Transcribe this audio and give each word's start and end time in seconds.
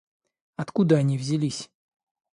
Откуда 0.55 0.95
они 0.97 1.15
взялись? 1.15 1.69